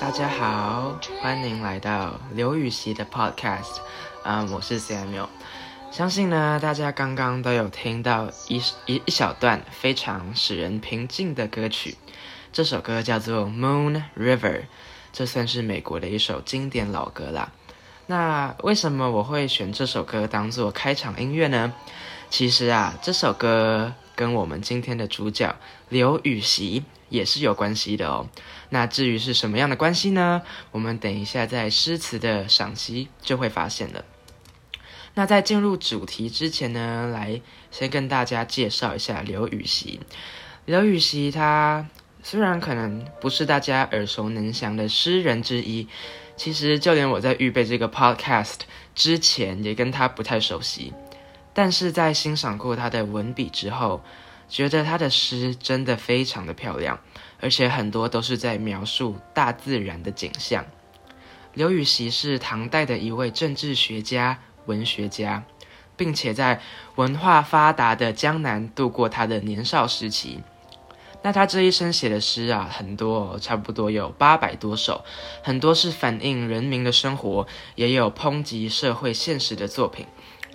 [0.00, 3.76] 大家好，欢迎来到刘禹锡的 Podcast。
[4.24, 5.28] 嗯，我是 Samuel。
[5.92, 11.96] 相信呢，大家刚刚都有听到一一一小段非常使人平静的歌曲。
[12.52, 14.38] 这首歌叫做《Moon River》，
[15.12, 17.52] 这算是美国的一首经典老歌啦。
[18.06, 21.72] 那为什么我会选这首歌当做开场音乐呢？
[22.30, 25.54] 其实啊，这首歌跟我们今天的主角
[25.88, 28.28] 刘禹锡也是有关系的哦。
[28.70, 30.42] 那至于是什么样的关系呢？
[30.72, 34.04] 我们等一下在诗词的赏析就会发现了。
[35.14, 40.00] 那在进入主题之前呢，来先跟大家介绍一下刘禹锡。
[40.64, 41.86] 刘禹锡他
[42.22, 45.86] 虽然可能不是大家耳熟能详的诗人之一，
[46.36, 48.60] 其实就连我在预备这个 podcast
[48.94, 50.92] 之前也跟他不太熟悉。
[51.52, 54.02] 但是在欣赏过他的文笔之后，
[54.52, 57.00] 觉得他的诗真的非常的漂亮，
[57.40, 60.66] 而且很多都是在描述大自然的景象。
[61.54, 64.38] 刘禹锡是唐代的一位政治学家。
[64.66, 65.42] 文学家，
[65.96, 66.60] 并且在
[66.94, 70.40] 文化发达的江南度过他的年少时期。
[71.22, 75.04] 那他这一生写的诗啊，很多，差不多有八百多首，
[75.42, 80.06] 很多是反映人民的生活，也有抨击社会现实的作品，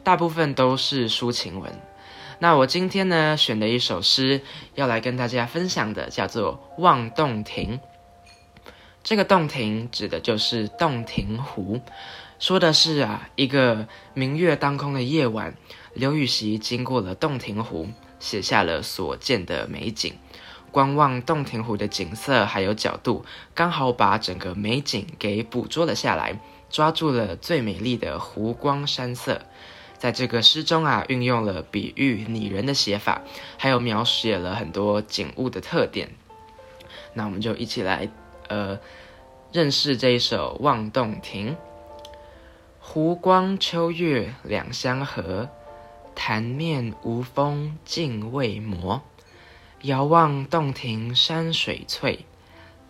[0.06, 1.70] 大部分都是抒情文。
[2.40, 4.42] 那我今天呢，选的一首诗
[4.76, 7.78] 要来跟大家分享的，叫做《望洞庭》。
[9.04, 11.82] 这个洞庭指的就是洞庭湖。
[12.38, 15.56] 说的是啊，一个明月当空的夜晚，
[15.96, 17.88] 刘禹锡经过了洞庭湖，
[18.20, 20.14] 写下了所见的美景。
[20.70, 26.40] 观望洞庭湖的景色还有角度，刚好把整个美景给捕捉了下来，
[26.70, 29.42] 抓住了最美丽的湖光山色。
[29.98, 33.22] 在这个诗中啊，运用了比喻拟人的写法，
[33.58, 36.10] 还有描写了很多景物的特点。
[37.14, 38.10] 那我们就一起来
[38.48, 38.80] 呃
[39.52, 41.52] 认识这一首《望洞庭》。
[42.80, 45.50] 湖光秋月两相和，
[46.16, 49.02] 潭面无风镜未磨。
[49.82, 52.26] 遥望洞庭山水翠，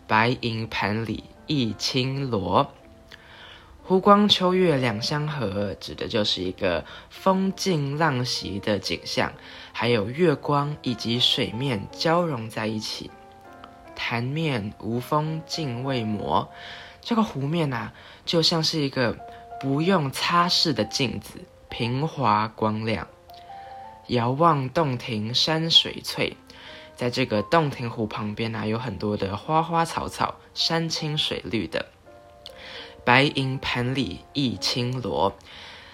[0.07, 2.71] 白银盘里一青螺。
[3.87, 9.31] 湖光秋月两相和，指的就是一个风静浪息的景象，
[9.71, 13.09] 还有月光以及水面交融在一起。
[13.95, 16.51] 潭面无风镜未磨，
[16.99, 17.91] 这个湖面呐，
[18.25, 19.17] 就像是一个。
[19.59, 23.07] 不用擦拭的镜子，平滑光亮。
[24.05, 26.37] 遥望洞庭山水翠，
[26.95, 31.87] 在这个洞庭湖旁边呢，有很多的花花草草，山青水绿的。
[33.07, 35.33] 白银盘里一青螺，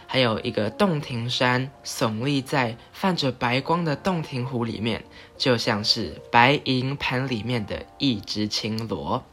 [0.08, 5.06] 还有一个洞庭山耸立在泛着白光的洞庭湖里面，
[5.38, 9.24] 就像是白银盘里面的一只青螺。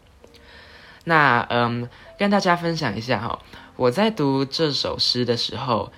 [1.04, 3.38] 那嗯，跟大家分享一下哈。
[3.76, 5.90] 我在读这首诗的时候，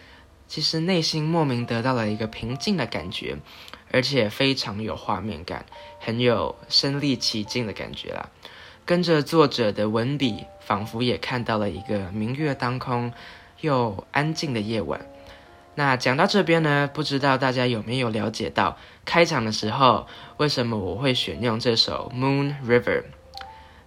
[0.46, 3.38] 其实内心莫名得到了一个平静的感觉，
[3.90, 5.66] 而且非常有画面感，
[5.98, 8.28] 很有身临其境的感觉啦。
[8.84, 13.12] 跟着作者的文笔，仿佛也看到了一个明月当空
[13.60, 15.06] 又安静的夜晚。
[15.74, 20.06] 那讲到这边呢，不知道大家有没有了解到开场的时候，
[20.36, 23.00] 为什么我会选用这首《Moon River》？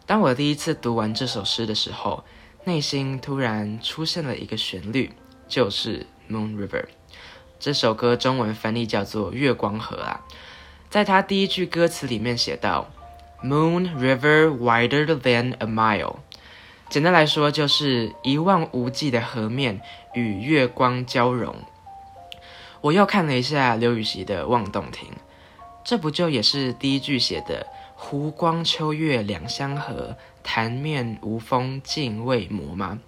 [0.06, 2.24] 当我第一次读完这首诗的时候。
[2.68, 5.12] 内心突然出现了一个旋律，
[5.48, 6.82] 就是《Moon River》
[7.60, 10.26] 这首歌，中文翻译叫做《月光河》啊。
[10.90, 12.90] 在它第一句歌词里面写到
[13.46, 16.16] ：“Moon River wider than a mile。”
[16.90, 19.82] 简单来说，就是一望无际的河面
[20.14, 21.56] 与月光交融。
[22.82, 25.10] 我又看了一下刘禹锡的《望洞庭》，
[25.84, 27.68] 这不就也是第一句写的？
[27.96, 33.00] 湖光秋月两相和，潭面无风镜未磨吗？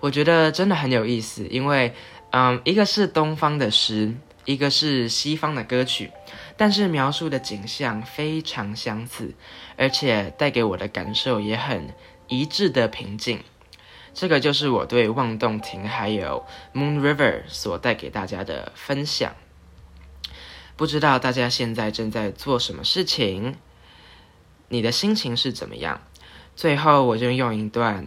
[0.00, 1.94] 我觉得真的很有意思，因为，
[2.30, 6.10] 嗯，一个是东方的诗，一个是西方的歌曲，
[6.56, 9.34] 但是描述的景象非常相似，
[9.76, 11.94] 而且带给我的感受也很
[12.28, 13.42] 一致的平静。
[14.12, 19.34] 这个就是我对望洞庭还有 Moon River 所带给大家的分享。
[20.76, 23.56] 不知道大家现在正在做什么事情？
[24.68, 26.00] 你的心情是怎么样？
[26.56, 28.06] 最后，我就用一段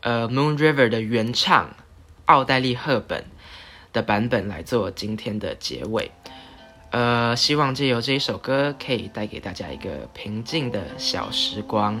[0.00, 1.74] 呃《Moon River》的原唱
[2.26, 3.24] 奥黛丽·赫本
[3.98, 6.08] 的版本来做今天的结尾。
[6.90, 12.00] 呃，希望借由这一首歌，可以带给大家一个平静的小时光。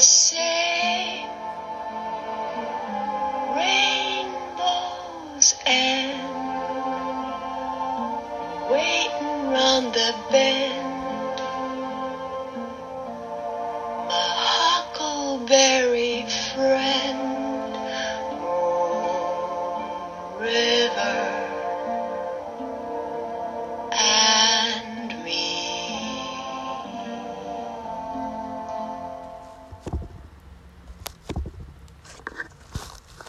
[0.00, 1.28] same.
[3.56, 6.20] Rainbows end
[8.70, 11.38] waiting round the bend.
[14.08, 16.24] My huckleberry
[16.54, 17.74] friend.
[18.42, 19.80] Oh,